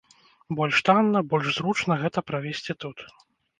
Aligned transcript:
Больш 0.59 0.79
танна, 0.87 1.21
больш 1.35 1.47
зручна 1.59 1.99
гэта 2.07 2.19
правесці 2.33 2.79
тут. 2.87 2.97